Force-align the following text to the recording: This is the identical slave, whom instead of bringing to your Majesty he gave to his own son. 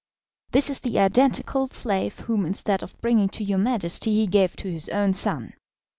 This 0.49 0.71
is 0.71 0.79
the 0.79 0.97
identical 0.97 1.67
slave, 1.67 2.17
whom 2.21 2.43
instead 2.43 2.81
of 2.81 2.99
bringing 3.01 3.29
to 3.29 3.43
your 3.43 3.59
Majesty 3.59 4.15
he 4.15 4.25
gave 4.25 4.55
to 4.55 4.67
his 4.67 4.89
own 4.89 5.13
son. 5.13 5.53